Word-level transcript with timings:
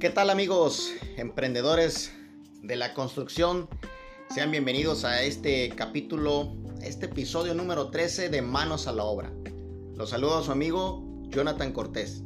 ¿Qué 0.00 0.10
tal 0.10 0.30
amigos 0.30 0.92
emprendedores 1.16 2.12
de 2.62 2.76
la 2.76 2.94
construcción? 2.94 3.68
Sean 4.32 4.52
bienvenidos 4.52 5.04
a 5.04 5.24
este 5.24 5.70
capítulo, 5.70 6.54
este 6.82 7.06
episodio 7.06 7.52
número 7.52 7.90
13 7.90 8.28
de 8.28 8.40
Manos 8.40 8.86
a 8.86 8.92
la 8.92 9.02
Obra. 9.02 9.32
Los 9.96 10.10
saludo 10.10 10.38
a 10.38 10.44
su 10.44 10.52
amigo 10.52 11.04
Jonathan 11.30 11.72
Cortés. 11.72 12.22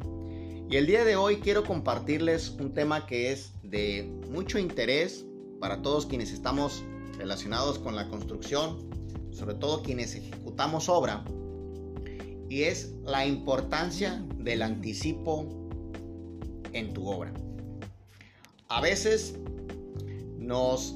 Y 0.69 0.77
el 0.77 0.87
día 0.87 1.07
de 1.07 1.17
hoy 1.17 1.37
quiero 1.37 1.65
compartirles 1.65 2.51
un 2.51 2.75
tema 2.75 3.07
que 3.07 3.33
es 3.33 3.55
de 3.63 4.03
mucho 4.29 4.59
interés 4.59 5.25
para 5.59 5.81
todos 5.81 6.05
quienes 6.05 6.31
estamos 6.31 6.85
relacionados 7.17 7.79
con 7.79 7.97
la 7.97 8.07
construcción, 8.11 8.91
sobre 9.33 9.55
todo 9.55 9.83
quienes 9.83 10.15
ejecutamos 10.15 10.91
obra, 10.91 11.25
y 12.51 12.65
es 12.65 12.93
la 13.03 13.25
importancia 13.25 14.23
del 14.37 14.61
anticipo 14.61 15.49
en 16.75 16.93
tu 16.93 17.09
obra. 17.09 17.33
A 18.75 18.81
veces 18.81 19.35
nos 20.39 20.95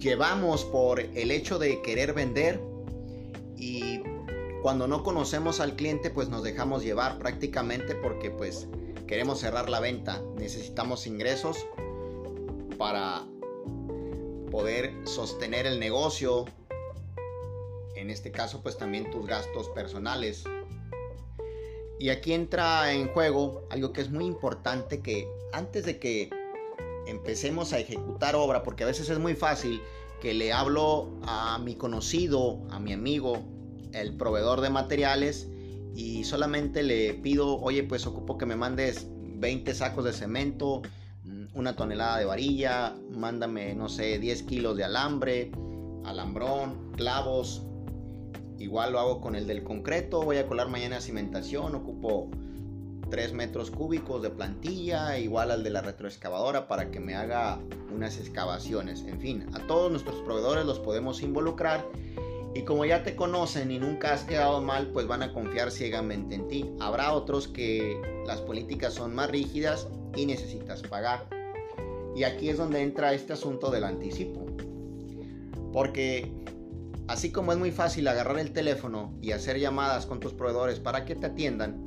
llevamos 0.00 0.64
por 0.64 0.98
el 0.98 1.30
hecho 1.30 1.60
de 1.60 1.80
querer 1.82 2.14
vender 2.14 2.60
y 3.56 4.00
cuando 4.60 4.88
no 4.88 5.04
conocemos 5.04 5.60
al 5.60 5.76
cliente 5.76 6.10
pues 6.10 6.28
nos 6.30 6.42
dejamos 6.42 6.82
llevar 6.82 7.20
prácticamente 7.20 7.94
porque 7.94 8.32
pues 8.32 8.66
queremos 9.06 9.38
cerrar 9.38 9.70
la 9.70 9.78
venta, 9.78 10.20
necesitamos 10.34 11.06
ingresos 11.06 11.64
para 12.76 13.22
poder 14.50 14.96
sostener 15.04 15.66
el 15.66 15.78
negocio, 15.78 16.44
en 17.94 18.10
este 18.10 18.32
caso 18.32 18.64
pues 18.64 18.76
también 18.76 19.12
tus 19.12 19.28
gastos 19.28 19.68
personales. 19.68 20.42
Y 22.00 22.08
aquí 22.08 22.32
entra 22.32 22.92
en 22.92 23.06
juego 23.12 23.62
algo 23.70 23.92
que 23.92 24.00
es 24.00 24.10
muy 24.10 24.24
importante 24.24 25.00
que 25.02 25.28
antes 25.52 25.84
de 25.84 26.00
que 26.00 26.43
empecemos 27.06 27.72
a 27.72 27.78
ejecutar 27.78 28.36
obra, 28.36 28.62
porque 28.62 28.84
a 28.84 28.86
veces 28.86 29.08
es 29.10 29.18
muy 29.18 29.34
fácil 29.34 29.80
que 30.20 30.34
le 30.34 30.52
hablo 30.52 31.10
a 31.22 31.58
mi 31.58 31.74
conocido, 31.74 32.60
a 32.70 32.80
mi 32.80 32.92
amigo, 32.92 33.42
el 33.92 34.16
proveedor 34.16 34.60
de 34.60 34.70
materiales, 34.70 35.48
y 35.94 36.24
solamente 36.24 36.82
le 36.82 37.14
pido, 37.14 37.60
oye, 37.60 37.84
pues 37.84 38.06
ocupo 38.06 38.36
que 38.36 38.46
me 38.46 38.56
mandes 38.56 39.06
20 39.10 39.74
sacos 39.74 40.04
de 40.04 40.12
cemento, 40.12 40.82
mm, 41.24 41.44
una 41.54 41.76
tonelada 41.76 42.18
de 42.18 42.24
varilla, 42.24 42.96
mándame, 43.10 43.74
no 43.74 43.88
sé, 43.88 44.18
10 44.18 44.42
kilos 44.44 44.76
de 44.76 44.84
alambre, 44.84 45.52
alambrón, 46.04 46.92
clavos. 46.96 47.62
Igual 48.58 48.92
lo 48.92 49.00
hago 49.00 49.20
con 49.20 49.36
el 49.36 49.46
del 49.46 49.62
concreto, 49.62 50.22
voy 50.22 50.38
a 50.38 50.46
colar 50.46 50.68
mañana 50.68 51.00
cimentación, 51.00 51.74
ocupo 51.74 52.30
3 53.10 53.32
metros 53.32 53.70
cúbicos 53.70 54.22
de 54.22 54.30
plantilla, 54.30 55.18
igual 55.18 55.50
al 55.50 55.62
de 55.62 55.70
la 55.70 55.82
retroexcavadora 55.82 56.68
para 56.68 56.90
que 56.90 57.00
me 57.00 57.14
haga 57.14 57.58
unas 57.94 58.18
excavaciones. 58.18 59.02
En 59.02 59.20
fin, 59.20 59.46
a 59.54 59.60
todos 59.66 59.90
nuestros 59.90 60.20
proveedores 60.22 60.64
los 60.64 60.78
podemos 60.78 61.22
involucrar 61.22 61.84
y 62.54 62.62
como 62.62 62.84
ya 62.84 63.02
te 63.02 63.16
conocen 63.16 63.72
y 63.72 63.80
nunca 63.80 64.14
has 64.14 64.22
quedado 64.22 64.62
mal, 64.62 64.86
pues 64.92 65.08
van 65.08 65.24
a 65.24 65.32
confiar 65.32 65.72
ciegamente 65.72 66.36
en 66.36 66.46
ti. 66.46 66.70
Habrá 66.78 67.12
otros 67.12 67.48
que 67.48 68.00
las 68.26 68.40
políticas 68.40 68.94
son 68.94 69.12
más 69.12 69.28
rígidas 69.28 69.88
y 70.14 70.24
necesitas 70.24 70.82
pagar. 70.82 71.26
Y 72.14 72.22
aquí 72.22 72.48
es 72.48 72.58
donde 72.58 72.80
entra 72.80 73.12
este 73.12 73.32
asunto 73.32 73.72
del 73.72 73.82
anticipo. 73.82 74.46
Porque 75.72 76.32
así 77.08 77.32
como 77.32 77.50
es 77.50 77.58
muy 77.58 77.72
fácil 77.72 78.06
agarrar 78.06 78.38
el 78.38 78.52
teléfono 78.52 79.12
y 79.20 79.32
hacer 79.32 79.58
llamadas 79.58 80.06
con 80.06 80.20
tus 80.20 80.32
proveedores 80.32 80.78
para 80.78 81.04
que 81.04 81.16
te 81.16 81.26
atiendan, 81.26 81.83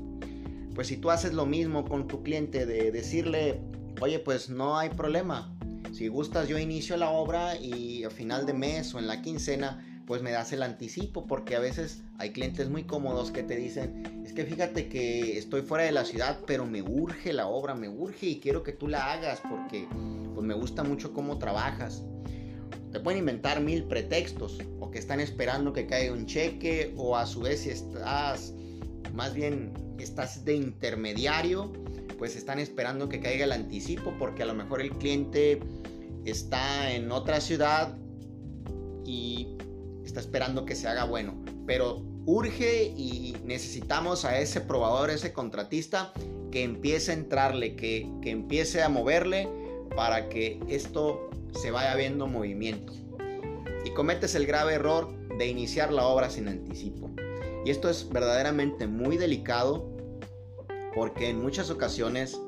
pues 0.78 0.90
si 0.90 0.98
tú 0.98 1.10
haces 1.10 1.34
lo 1.34 1.48
mismo 1.48 1.86
con 1.86 2.08
tu 2.08 2.22
cliente 2.22 2.68
de 2.68 2.92
decirle, 2.92 3.60
oye, 4.00 4.20
pues 4.20 4.48
no 4.48 4.78
hay 4.78 4.90
problema. 4.90 5.52
Si 5.92 6.08
gustas, 6.08 6.48
yo 6.48 6.60
inicio 6.60 6.96
la 6.98 7.10
obra 7.10 7.58
y 7.58 8.04
a 8.04 8.12
final 8.12 8.46
de 8.46 8.54
mes 8.54 8.94
o 8.94 9.00
en 9.00 9.08
la 9.08 9.24
quincena, 9.24 9.84
pues 10.06 10.22
me 10.22 10.30
das 10.30 10.54
el 10.54 10.62
anticipo, 10.62 11.26
porque 11.26 11.56
a 11.56 11.60
veces 11.60 12.04
hay 12.20 12.30
clientes 12.30 12.70
muy 12.70 12.84
cómodos 12.84 13.32
que 13.32 13.42
te 13.42 13.56
dicen, 13.56 14.22
es 14.24 14.34
que 14.34 14.46
fíjate 14.46 14.88
que 14.88 15.40
estoy 15.40 15.64
fuera 15.64 15.84
de 15.84 15.92
la 15.92 16.06
ciudad, 16.06 16.42
pero 16.46 16.68
me 16.68 16.84
urge 16.84 17.34
la 17.34 17.48
obra, 17.48 17.74
me 17.74 17.90
urge 17.90 18.28
y 18.28 18.40
quiero 18.40 18.62
que 18.62 18.72
tú 18.72 18.88
la 18.88 19.14
hagas 19.14 19.42
porque 19.50 19.88
pues 20.36 20.46
me 20.46 20.54
gusta 20.54 20.84
mucho 20.84 21.12
cómo 21.12 21.40
trabajas. 21.40 22.04
Te 22.92 23.00
pueden 23.00 23.22
inventar 23.22 23.62
mil 23.62 23.86
pretextos, 23.86 24.60
o 24.80 24.92
que 24.92 25.00
están 25.00 25.22
esperando 25.22 25.74
que 25.74 25.88
caiga 25.88 26.14
un 26.14 26.28
cheque, 26.28 26.94
o 26.98 27.18
a 27.18 27.26
su 27.26 27.42
vez 27.42 27.62
si 27.62 27.72
estás 27.72 28.54
más 29.18 29.34
bien 29.34 29.74
estás 29.98 30.46
de 30.46 30.54
intermediario, 30.54 31.74
pues 32.20 32.36
están 32.36 32.60
esperando 32.60 33.10
que 33.10 33.20
caiga 33.20 33.46
el 33.46 33.52
anticipo 33.52 34.14
porque 34.20 34.44
a 34.44 34.46
lo 34.46 34.54
mejor 34.54 34.80
el 34.80 34.92
cliente 34.92 35.60
está 36.24 36.92
en 36.92 37.12
otra 37.12 37.42
ciudad 37.42 37.98
y 39.04 39.58
está 40.06 40.20
esperando 40.20 40.66
que 40.68 40.76
se 40.76 40.88
haga 40.88 41.06
bueno. 41.06 41.44
Pero 41.66 42.04
urge 42.28 42.94
y 42.96 43.36
necesitamos 43.44 44.24
a 44.24 44.40
ese 44.40 44.62
probador, 44.62 45.10
ese 45.10 45.34
contratista, 45.34 46.14
que 46.52 46.62
empiece 46.62 47.10
a 47.10 47.16
entrarle, 47.16 47.76
que, 47.76 48.08
que 48.22 48.30
empiece 48.30 48.84
a 48.84 48.90
moverle 48.90 49.50
para 49.96 50.30
que 50.30 50.60
esto 50.70 51.32
se 51.60 51.72
vaya 51.72 51.96
viendo 51.96 52.28
movimiento. 52.28 52.94
Y 53.84 53.90
cometes 53.96 54.36
el 54.36 54.46
grave 54.46 54.76
error 54.76 55.12
de 55.40 55.48
iniciar 55.48 55.92
la 55.92 56.06
obra 56.06 56.30
sin 56.30 56.48
anticipo. 56.48 57.10
Y 57.68 57.70
esto 57.70 57.90
es 57.90 58.08
verdaderamente 58.08 58.88
muy 58.88 59.18
delicado 59.18 59.92
porque 60.96 61.30
en 61.30 61.42
muchas 61.42 61.70
ocasiones 61.70 62.40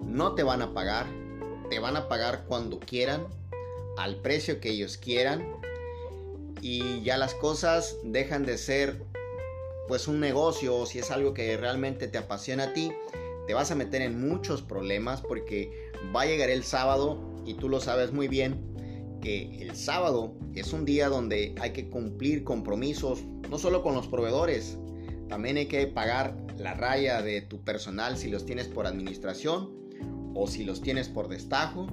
no 0.00 0.34
te 0.34 0.42
van 0.42 0.62
a 0.62 0.72
pagar, 0.72 1.04
te 1.68 1.80
van 1.80 1.98
a 1.98 2.08
pagar 2.08 2.46
cuando 2.48 2.80
quieran, 2.80 3.26
al 3.98 4.22
precio 4.22 4.60
que 4.60 4.70
ellos 4.70 4.96
quieran 4.96 5.60
y 6.62 7.02
ya 7.02 7.18
las 7.18 7.34
cosas 7.34 7.98
dejan 8.04 8.46
de 8.46 8.56
ser 8.56 9.02
pues 9.86 10.08
un 10.08 10.18
negocio 10.18 10.74
o 10.74 10.86
si 10.86 10.98
es 10.98 11.10
algo 11.10 11.34
que 11.34 11.58
realmente 11.58 12.08
te 12.08 12.16
apasiona 12.16 12.64
a 12.64 12.72
ti, 12.72 12.90
te 13.46 13.52
vas 13.52 13.70
a 13.70 13.74
meter 13.74 14.00
en 14.00 14.26
muchos 14.26 14.62
problemas 14.62 15.20
porque 15.20 15.92
va 16.16 16.22
a 16.22 16.26
llegar 16.26 16.48
el 16.48 16.64
sábado 16.64 17.18
y 17.44 17.52
tú 17.52 17.68
lo 17.68 17.80
sabes 17.80 18.12
muy 18.12 18.28
bien 18.28 18.73
que 19.24 19.62
el 19.62 19.74
sábado 19.74 20.34
es 20.54 20.72
un 20.74 20.84
día 20.84 21.08
donde 21.08 21.54
hay 21.58 21.72
que 21.72 21.88
cumplir 21.88 22.44
compromisos, 22.44 23.24
no 23.50 23.58
solo 23.58 23.82
con 23.82 23.94
los 23.94 24.06
proveedores, 24.06 24.78
también 25.28 25.56
hay 25.56 25.66
que 25.66 25.86
pagar 25.86 26.36
la 26.58 26.74
raya 26.74 27.22
de 27.22 27.40
tu 27.40 27.64
personal 27.64 28.18
si 28.18 28.28
los 28.28 28.44
tienes 28.44 28.68
por 28.68 28.86
administración 28.86 29.70
o 30.34 30.46
si 30.46 30.64
los 30.64 30.82
tienes 30.82 31.08
por 31.08 31.28
destajo, 31.28 31.86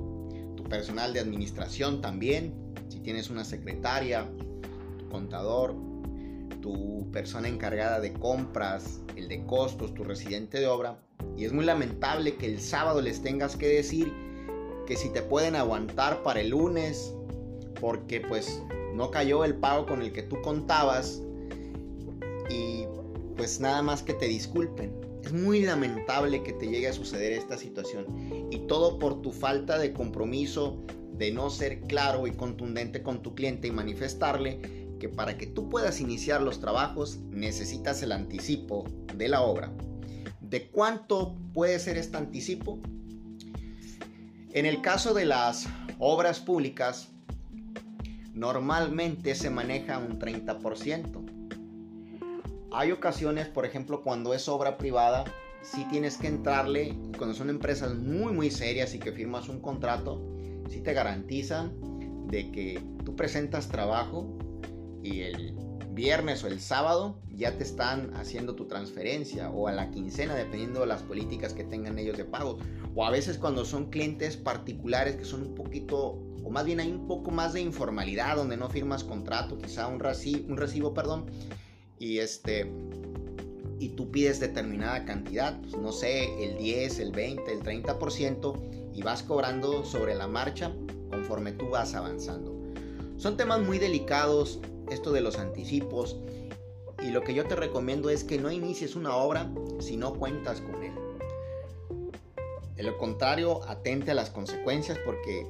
tu 0.58 0.64
personal 0.66 1.14
de 1.14 1.22
administración 1.22 2.02
también, 2.02 2.54
si 2.90 3.00
tienes 3.00 3.30
una 3.30 3.46
secretaria, 3.46 4.30
tu 5.00 5.08
contador, 5.08 5.74
tu 6.62 7.10
persona 7.14 7.48
encargada 7.48 8.02
de 8.02 8.12
compras, 8.12 9.00
el 9.16 9.30
de 9.30 9.46
costos, 9.46 9.94
tu 9.94 10.04
residente 10.04 10.60
de 10.60 10.68
obra. 10.68 11.00
Y 11.38 11.46
es 11.46 11.54
muy 11.54 11.64
lamentable 11.64 12.36
que 12.36 12.48
el 12.48 12.60
sábado 12.60 13.02
les 13.02 13.22
tengas 13.22 13.56
que 13.56 13.68
decir 13.68 14.12
que 14.86 14.98
si 14.98 15.10
te 15.10 15.22
pueden 15.22 15.56
aguantar 15.56 16.22
para 16.24 16.42
el 16.42 16.50
lunes 16.50 17.16
porque 17.82 18.22
pues 18.22 18.62
no 18.94 19.12
cayó 19.12 19.44
el 19.44 19.56
pago 19.56 19.88
con 19.88 20.02
el 20.02 20.14
que 20.14 20.22
tú 20.22 20.40
contabas 20.42 21.22
y 22.50 22.86
pues 23.36 23.60
nada 23.60 23.82
más 23.82 24.04
que 24.04 24.14
te 24.14 24.28
disculpen. 24.28 24.94
Es 25.24 25.34
muy 25.34 25.62
lamentable 25.62 26.44
que 26.44 26.54
te 26.54 26.68
llegue 26.68 26.88
a 26.88 26.94
suceder 26.94 27.34
esta 27.34 27.58
situación 27.58 28.06
y 28.52 28.60
todo 28.68 29.00
por 29.00 29.22
tu 29.22 29.32
falta 29.32 29.78
de 29.78 29.94
compromiso 29.94 30.82
de 31.18 31.32
no 31.32 31.50
ser 31.50 31.82
claro 31.82 32.28
y 32.28 32.32
contundente 32.32 33.04
con 33.04 33.22
tu 33.22 33.36
cliente 33.36 33.68
y 33.68 33.72
manifestarle 33.72 34.60
que 35.00 35.10
para 35.10 35.38
que 35.38 35.48
tú 35.48 35.70
puedas 35.70 36.00
iniciar 36.00 36.42
los 36.42 36.60
trabajos 36.60 37.20
necesitas 37.30 38.04
el 38.04 38.12
anticipo 38.12 38.86
de 39.16 39.28
la 39.28 39.42
obra. 39.42 39.72
¿De 40.40 40.70
cuánto 40.70 41.36
puede 41.54 41.80
ser 41.80 41.98
este 41.98 42.18
anticipo? 42.18 42.80
En 44.54 44.66
el 44.66 44.82
caso 44.82 45.14
de 45.14 45.26
las 45.26 45.68
obras 45.98 46.40
públicas, 46.40 47.11
normalmente 48.34 49.36
se 49.36 49.50
maneja 49.50 49.98
un 49.98 50.20
30%. 50.20 51.26
Hay 52.72 52.92
ocasiones, 52.92 53.48
por 53.48 53.66
ejemplo, 53.66 54.02
cuando 54.02 54.34
es 54.34 54.48
obra 54.48 54.78
privada, 54.78 55.26
si 55.62 55.84
tienes 55.86 56.18
que 56.18 56.28
entrarle, 56.28 56.96
cuando 57.18 57.36
son 57.36 57.50
empresas 57.50 57.94
muy 57.96 58.34
muy 58.34 58.50
serias 58.50 58.96
y 58.96 59.00
que 59.00 59.12
firmas 59.12 59.50
un 59.50 59.60
contrato, 59.60 60.22
si 60.70 60.82
te 60.82 60.94
garantizan 60.94 61.74
de 62.28 62.50
que 62.52 62.82
tú 63.04 63.16
presentas 63.16 63.68
trabajo 63.68 64.38
y 65.04 65.22
el 65.22 65.54
viernes 65.94 66.44
o 66.44 66.48
el 66.48 66.60
sábado 66.60 67.18
ya 67.36 67.58
te 67.58 67.64
están 67.64 68.14
haciendo 68.16 68.56
tu 68.56 68.66
transferencia 68.66 69.50
o 69.50 69.68
a 69.68 69.72
la 69.72 69.92
quincena 69.92 70.36
dependiendo 70.36 70.82
de 70.82 70.88
las 70.88 71.02
políticas 71.02 71.54
que 71.54 71.64
tengan 71.64 72.00
ellos 72.00 72.18
de 72.18 72.26
pago 72.26 72.58
o 72.96 73.06
a 73.06 73.12
veces 73.12 73.38
cuando 73.38 73.66
son 73.66 73.90
clientes 73.90 74.38
particulares 74.38 75.16
que 75.16 75.26
son 75.26 75.42
un 75.42 75.56
poquito 75.56 76.18
o 76.44 76.50
más 76.50 76.66
bien 76.66 76.80
hay 76.80 76.92
un 76.92 77.08
poco 77.08 77.32
más 77.32 77.54
de 77.54 77.62
informalidad 77.62 78.36
donde 78.36 78.58
no 78.58 78.70
firmas 78.70 79.04
contrato, 79.04 79.58
quizá 79.58 79.88
un 79.88 80.00
recibo, 80.00 80.48
un 80.50 80.58
recibo 80.58 80.94
perdón, 80.94 81.26
y 82.00 82.20
este 82.20 82.72
y 83.80 83.90
tú 83.90 84.12
pides 84.12 84.40
determinada 84.40 85.06
cantidad, 85.06 85.60
pues 85.60 85.74
no 85.76 85.92
sé, 85.92 86.44
el 86.44 86.58
10, 86.60 87.00
el 87.00 87.12
20, 87.12 87.52
el 87.52 87.64
30%, 87.64 88.94
y 88.94 89.02
vas 89.02 89.24
cobrando 89.24 89.84
sobre 89.84 90.14
la 90.14 90.28
marcha 90.28 90.72
conforme 91.10 91.52
tú 91.54 91.70
vas 91.70 91.96
avanzando. 91.96 92.56
Son 93.18 93.38
temas 93.38 93.62
muy 93.62 93.80
delicados, 93.80 94.60
esto 94.92 95.12
de 95.12 95.22
los 95.22 95.40
anticipos, 95.40 96.18
y 97.02 97.10
lo 97.10 97.24
que 97.24 97.34
yo 97.34 97.46
te 97.46 97.56
recomiendo 97.56 98.10
es 98.10 98.24
que 98.24 98.38
no 98.38 98.52
inicies 98.52 98.96
una 98.96 99.16
obra 99.16 99.50
si 99.80 99.98
no 99.98 100.14
cuentas 100.14 100.62
con 100.62 100.84
él. 100.84 100.94
De 102.76 102.84
lo 102.84 102.98
contrario, 102.98 103.64
atente 103.68 104.12
a 104.12 104.14
las 104.14 104.30
consecuencias 104.30 105.00
porque 105.04 105.48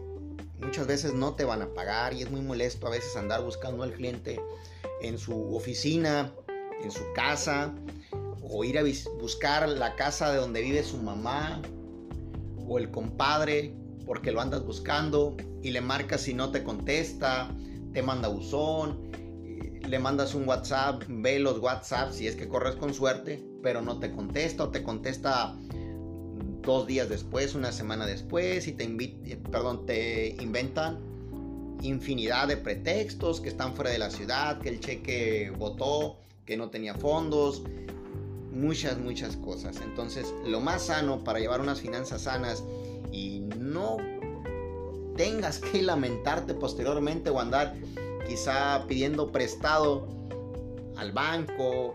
muchas 0.62 0.88
veces 0.88 1.14
no 1.14 1.34
te 1.34 1.44
van 1.44 1.62
a 1.62 1.74
pagar 1.74 2.14
y 2.14 2.22
es 2.22 2.32
muy 2.32 2.42
molesto 2.42 2.88
a 2.88 2.90
veces 2.90 3.16
andar 3.18 3.44
buscando 3.44 3.84
al 3.84 3.94
cliente 3.94 4.40
en 5.02 5.18
su 5.18 5.56
oficina, 5.56 6.32
en 6.84 6.92
su 6.92 7.04
casa, 7.14 7.74
o 8.44 8.64
ir 8.64 8.78
a 8.78 8.84
buscar 9.20 9.68
la 9.68 9.96
casa 9.96 10.32
de 10.32 10.38
donde 10.38 10.62
vive 10.62 10.84
su 10.84 10.98
mamá 10.98 11.62
o 12.68 12.78
el 12.78 12.92
compadre 12.92 13.74
porque 14.06 14.32
lo 14.32 14.42
andas 14.42 14.66
buscando 14.66 15.36
y 15.62 15.72
le 15.72 15.82
marcas 15.82 16.22
si 16.22 16.34
no 16.34 16.52
te 16.52 16.64
contesta, 16.64 17.50
te 17.94 18.02
manda 18.02 18.28
buzón, 18.28 19.12
le 19.88 20.00
mandas 20.00 20.36
un 20.36 20.48
WhatsApp, 20.48 21.04
ve 21.08 21.40
los 21.40 21.60
WhatsApp 21.60 22.12
si 22.12 22.28
es 22.28 22.36
que 22.36 22.48
corres 22.48 22.76
con 22.76 22.94
suerte, 22.94 23.44
pero 23.62 23.82
no 23.82 24.00
te 24.00 24.12
contesta 24.12 24.66
o 24.66 24.70
te 24.70 24.84
contesta 24.84 25.56
dos 26.62 26.88
días 26.88 27.10
después, 27.10 27.56
una 27.56 27.72
semana 27.72 28.06
después 28.06 28.68
y 28.68 28.74
te, 28.74 28.84
eh, 28.84 29.40
perdón, 29.52 29.86
te 29.86 30.36
inventan 30.42 31.00
infinidad 31.82 32.48
de 32.48 32.58
pretextos 32.58 33.42
que 33.42 33.50
están 33.50 33.76
fuera 33.76 33.92
de 33.92 33.98
la 33.98 34.12
ciudad, 34.12 34.60
que 34.60 34.70
el 34.70 34.80
cheque 34.80 35.52
votó, 35.58 36.18
que 36.46 36.56
no 36.56 36.70
tenía 36.70 36.94
fondos, 36.94 37.64
muchas, 38.52 39.00
muchas 39.00 39.36
cosas. 39.38 39.78
Entonces, 39.84 40.34
lo 40.46 40.60
más 40.60 40.84
sano 40.84 41.24
para 41.24 41.40
llevar 41.40 41.62
unas 41.62 41.82
finanzas 41.82 42.24
sanas 42.24 42.64
y 43.12 43.42
no 43.58 43.98
tengas 45.18 45.60
que 45.60 45.82
lamentarte 45.82 46.54
posteriormente 46.54 47.30
o 47.30 47.40
andar 47.40 47.76
quizá 48.28 48.86
pidiendo 48.88 49.32
prestado 49.32 50.08
al 50.98 51.12
banco, 51.12 51.94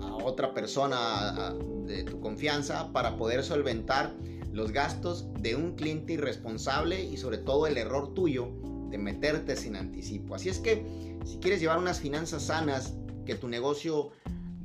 a 0.00 0.16
otra 0.16 0.54
persona 0.54 1.54
de 1.86 2.04
tu 2.04 2.20
confianza 2.20 2.92
para 2.92 3.16
poder 3.16 3.42
solventar 3.42 4.14
los 4.52 4.72
gastos 4.72 5.26
de 5.40 5.56
un 5.56 5.74
cliente 5.74 6.14
irresponsable 6.14 7.02
y 7.02 7.16
sobre 7.16 7.38
todo 7.38 7.66
el 7.66 7.78
error 7.78 8.14
tuyo 8.14 8.48
de 8.90 8.98
meterte 8.98 9.56
sin 9.56 9.76
anticipo. 9.76 10.34
Así 10.34 10.48
es 10.48 10.58
que 10.58 10.84
si 11.24 11.38
quieres 11.38 11.60
llevar 11.60 11.78
unas 11.78 12.00
finanzas 12.00 12.44
sanas, 12.44 12.94
que 13.24 13.34
tu 13.34 13.48
negocio 13.48 14.10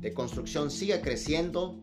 de 0.00 0.12
construcción 0.12 0.70
siga 0.70 1.00
creciendo, 1.00 1.80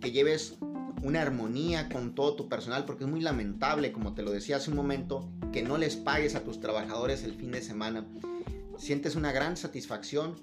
que 0.00 0.10
lleves 0.10 0.58
una 1.02 1.22
armonía 1.22 1.88
con 1.88 2.14
todo 2.14 2.34
tu 2.34 2.48
personal, 2.48 2.84
porque 2.84 3.04
es 3.04 3.10
muy 3.10 3.20
lamentable, 3.20 3.92
como 3.92 4.14
te 4.14 4.22
lo 4.22 4.30
decía 4.30 4.56
hace 4.56 4.70
un 4.70 4.76
momento, 4.76 5.30
que 5.52 5.62
no 5.62 5.78
les 5.78 5.96
pagues 5.96 6.34
a 6.34 6.44
tus 6.44 6.60
trabajadores 6.60 7.24
el 7.24 7.34
fin 7.34 7.52
de 7.52 7.62
semana. 7.62 8.06
Sientes 8.78 9.16
una 9.16 9.32
gran 9.32 9.56
satisfacción 9.56 10.36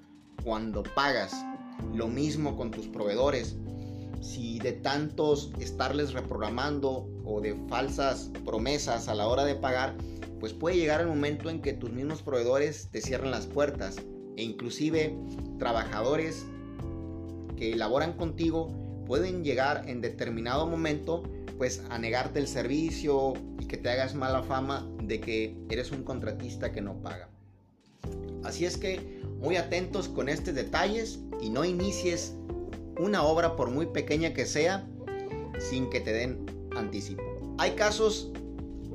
cuando 0.43 0.83
pagas. 0.83 1.33
Lo 1.93 2.09
mismo 2.09 2.57
con 2.57 2.69
tus 2.69 2.87
proveedores. 2.87 3.55
Si 4.21 4.59
de 4.59 4.73
tantos 4.73 5.51
estarles 5.59 6.11
reprogramando 6.11 7.07
o 7.23 7.39
de 7.39 7.55
falsas 7.69 8.31
promesas 8.45 9.07
a 9.07 9.15
la 9.15 9.27
hora 9.27 9.45
de 9.45 9.55
pagar, 9.55 9.95
pues 10.39 10.51
puede 10.51 10.75
llegar 10.75 10.99
el 10.99 11.07
momento 11.07 11.49
en 11.49 11.61
que 11.61 11.73
tus 11.73 11.91
mismos 11.91 12.21
proveedores 12.21 12.89
te 12.91 13.01
cierren 13.01 13.31
las 13.31 13.47
puertas 13.47 13.95
e 14.35 14.43
inclusive 14.43 15.17
trabajadores 15.57 16.45
que 17.55 17.71
elaboran 17.71 18.13
contigo 18.13 18.67
pueden 19.05 19.45
llegar 19.45 19.87
en 19.87 20.01
determinado 20.01 20.67
momento 20.67 21.23
pues 21.57 21.83
a 21.89 21.97
negarte 21.97 22.39
el 22.39 22.47
servicio 22.47 23.33
y 23.61 23.65
que 23.65 23.77
te 23.77 23.89
hagas 23.89 24.13
mala 24.13 24.43
fama 24.43 24.85
de 25.01 25.21
que 25.21 25.57
eres 25.69 25.91
un 25.91 26.03
contratista 26.03 26.73
que 26.73 26.81
no 26.81 27.01
paga. 27.01 27.29
Así 28.43 28.65
es 28.65 28.77
que 28.77 28.99
muy 29.39 29.57
atentos 29.57 30.07
con 30.07 30.29
estos 30.29 30.55
detalles 30.55 31.19
y 31.41 31.49
no 31.49 31.65
inicies 31.65 32.33
una 32.99 33.23
obra 33.23 33.55
por 33.55 33.69
muy 33.69 33.87
pequeña 33.87 34.33
que 34.33 34.45
sea 34.45 34.87
sin 35.59 35.89
que 35.89 35.99
te 35.99 36.13
den 36.13 36.45
anticipo. 36.75 37.23
Hay 37.57 37.71
casos, 37.71 38.29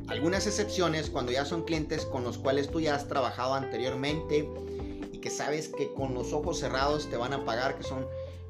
algunas 0.09 0.47
excepciones 0.47 1.11
cuando 1.11 1.33
ya 1.33 1.45
son 1.45 1.65
clientes 1.65 2.05
con 2.05 2.25
los 2.25 2.39
cuales 2.39 2.71
tú 2.71 2.81
ya 2.81 2.95
has 2.95 3.09
trabajado 3.09 3.55
anteriormente 3.55 4.49
y 5.13 5.19
que 5.19 5.31
sabes 5.31 5.69
que 5.69 5.93
con 5.93 6.15
los 6.15 6.33
ojos 6.33 6.59
cerrados 6.59 7.09
te 7.11 7.17
van 7.17 7.33
a 7.33 7.45
pagar, 7.45 7.77
que 7.77 7.85
son 7.85 8.07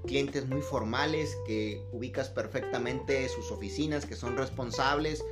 clientes 0.07 0.47
muy 0.49 0.63
formales 0.63 1.37
que 1.47 1.83
ubicas 1.93 2.29
perfectamente 2.29 3.29
sus 3.29 3.51
oficinas, 3.51 4.07
que 4.07 4.17
son 4.17 4.37
responsables, 4.37 5.23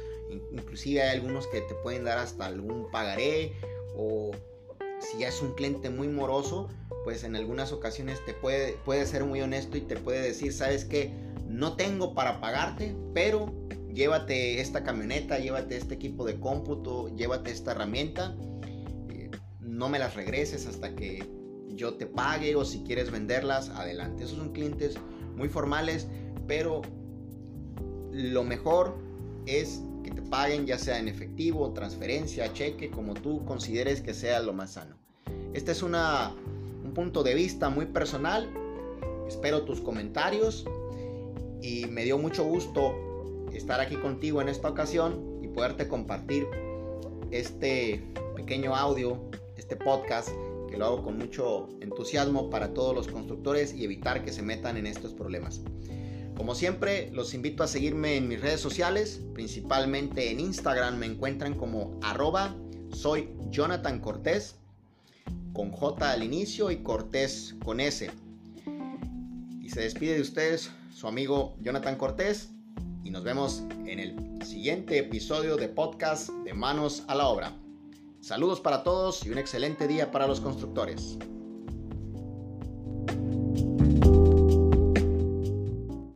inclusive 0.53 1.03
hay 1.03 1.17
algunos 1.17 1.47
que 1.47 1.63
te 1.63 1.75
pueden 1.77 2.05
dar 2.05 2.19
hasta 2.19 2.47
algún 2.47 2.91
pagaré 2.91 3.55
o 3.97 4.31
si 5.01 5.19
ya 5.19 5.29
es 5.29 5.41
un 5.43 5.53
cliente 5.55 5.91
muy 5.91 6.09
moroso, 6.09 6.69
pues 7.05 7.25
en 7.25 7.37
algunas 7.37 7.73
ocasiones 7.73 8.25
te 8.25 8.35
puede, 8.35 8.73
puede 8.85 9.07
ser 9.07 9.25
muy 9.25 9.41
honesto 9.41 9.77
y 9.77 9.83
te 9.83 9.97
puede 9.97 10.21
decir, 10.21 10.53
sabes 10.53 10.85
que 10.85 11.13
no 11.47 11.77
tengo 11.77 12.15
para 12.15 12.41
pagarte, 12.41 12.95
pero 13.15 13.53
llévate 13.93 14.61
esta 14.61 14.85
camioneta, 14.85 15.39
llévate 15.39 15.77
este 15.77 15.95
equipo 15.95 16.25
de 16.25 16.39
cómputo, 16.39 17.09
llévate 17.17 17.51
esta 17.51 17.73
herramienta, 17.73 18.37
eh, 19.11 19.31
no 19.61 19.89
me 19.89 19.99
las 19.99 20.15
regreses 20.15 20.67
hasta 20.67 20.95
que 20.95 21.27
yo 21.69 21.95
te 21.95 22.07
pague 22.07 22.57
o 22.57 22.65
si 22.65 22.83
quieres 22.83 23.11
venderlas, 23.11 23.71
adelante. 23.71 24.25
Esos 24.25 24.39
son 24.39 24.53
clientes 24.53 24.97
muy 25.37 25.49
formales, 25.49 26.09
pero 26.47 26.83
lo 28.13 28.45
mejor 28.45 28.99
es 29.47 29.81
te 30.11 30.23
paguen 30.23 30.67
ya 30.67 30.79
sea 30.79 30.99
en 30.99 31.09
efectivo, 31.09 31.73
transferencia, 31.73 32.53
cheque, 32.53 32.91
como 32.91 33.15
tú 33.15 33.45
consideres 33.45 34.01
que 34.01 34.15
sea 34.15 34.41
lo 34.41 34.53
más 34.53 34.73
sano. 34.73 34.97
Este 35.55 35.73
es 35.73 35.83
un 35.83 35.95
punto 36.95 37.23
de 37.23 37.35
vista 37.35 37.71
muy 37.71 37.87
personal. 37.87 38.49
Espero 39.27 39.63
tus 39.63 39.81
comentarios 39.81 40.67
y 41.61 41.87
me 41.87 42.05
dio 42.05 42.19
mucho 42.19 42.45
gusto 42.45 42.95
estar 43.53 43.81
aquí 43.81 43.97
contigo 43.97 44.41
en 44.41 44.49
esta 44.49 44.69
ocasión 44.69 45.41
y 45.43 45.49
poderte 45.49 45.89
compartir 45.89 46.47
este 47.31 48.03
pequeño 48.37 48.75
audio, 48.75 49.21
este 49.57 49.77
podcast 49.77 50.31
que 50.71 50.77
lo 50.77 50.87
hago 50.87 51.03
con 51.03 51.19
mucho 51.19 51.69
entusiasmo 51.81 52.51
para 52.51 52.73
todos 52.75 52.95
los 52.95 53.09
constructores 53.09 53.75
y 53.75 53.85
evitar 53.85 54.25
que 54.25 54.33
se 54.33 54.43
metan 54.43 54.77
en 54.77 54.87
estos 54.87 55.13
problemas. 55.15 55.63
Como 56.39 56.55
siempre, 56.55 57.11
los 57.13 57.35
invito 57.35 57.65
a 57.65 57.67
seguirme 57.67 58.15
en 58.17 58.29
mis 58.29 58.41
redes 58.41 58.61
sociales, 58.61 59.21
principalmente 59.35 60.31
en 60.31 60.39
Instagram 60.39 60.97
me 60.97 61.07
encuentran 61.07 61.55
como 61.55 61.99
arroba 62.01 62.55
soy 62.93 63.31
Jonathan 63.51 63.99
Cortés, 63.99 64.55
con 65.53 65.73
J 65.73 66.13
al 66.13 66.23
inicio 66.23 66.71
y 66.71 66.77
Cortés 66.77 67.57
con 67.65 67.81
S. 67.81 68.09
Y 69.61 69.69
se 69.69 69.81
despide 69.81 70.15
de 70.15 70.21
ustedes 70.21 70.71
su 70.95 71.09
amigo 71.09 71.57
Jonathan 71.61 71.97
Cortés 71.97 72.51
y 73.03 73.11
nos 73.11 73.25
vemos 73.25 73.65
en 73.85 73.99
el 73.99 74.47
siguiente 74.47 74.97
episodio 74.97 75.57
de 75.57 75.69
podcast 75.69 76.31
de 76.45 76.55
Manos 76.55 77.03
a 77.09 77.17
la 77.17 77.27
Obra. 77.27 77.53
Saludos 78.21 78.61
para 78.61 78.85
todos 78.85 79.27
y 79.27 79.31
un 79.31 79.39
excelente 79.39 79.89
día 79.89 80.13
para 80.13 80.29
los 80.29 80.41
constructores. 80.41 81.19